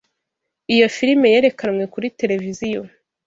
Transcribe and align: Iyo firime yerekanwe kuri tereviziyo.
Iyo 0.73 0.87
firime 0.95 1.27
yerekanwe 1.33 1.83
kuri 1.93 2.07
tereviziyo. 2.19 2.81